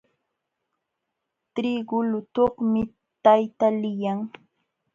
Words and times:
Trigu 1.55 1.97
lutuqmi 2.11 2.81
tayta 3.23 3.67
liyan. 3.81 4.19